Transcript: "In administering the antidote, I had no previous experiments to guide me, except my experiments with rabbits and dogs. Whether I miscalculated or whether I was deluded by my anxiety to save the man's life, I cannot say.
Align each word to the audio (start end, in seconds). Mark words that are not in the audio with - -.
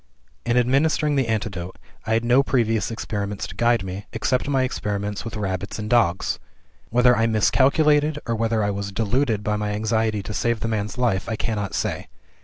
"In 0.47 0.57
administering 0.57 1.15
the 1.15 1.27
antidote, 1.27 1.77
I 2.07 2.13
had 2.13 2.25
no 2.25 2.41
previous 2.41 2.89
experiments 2.89 3.45
to 3.45 3.55
guide 3.55 3.83
me, 3.83 4.07
except 4.13 4.47
my 4.49 4.63
experiments 4.63 5.23
with 5.23 5.35
rabbits 5.37 5.77
and 5.77 5.87
dogs. 5.91 6.39
Whether 6.89 7.15
I 7.15 7.27
miscalculated 7.27 8.17
or 8.25 8.33
whether 8.33 8.63
I 8.63 8.71
was 8.71 8.91
deluded 8.91 9.43
by 9.43 9.57
my 9.57 9.73
anxiety 9.73 10.23
to 10.23 10.33
save 10.33 10.61
the 10.61 10.67
man's 10.67 10.97
life, 10.97 11.29
I 11.29 11.35
cannot 11.35 11.75
say. 11.75 12.07